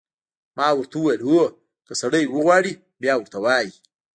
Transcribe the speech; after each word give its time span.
ما 0.57 0.67
ورته 0.77 0.95
وویل: 0.97 1.21
هو، 1.29 1.41
که 1.85 1.93
سړی 2.01 2.23
وغواړي، 2.27 2.73
بیا 3.01 3.13
ورته 3.17 3.37
وایي. 3.43 3.71